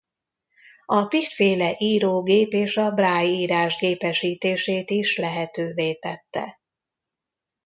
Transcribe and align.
A 0.85 1.05
Picht-féle 1.07 1.75
írógép 1.77 2.53
a 2.73 2.91
Braille-írás 2.91 3.77
gépesítését 3.77 4.89
is 4.91 5.17
lehetővé 5.17 5.93
tette. 5.93 6.59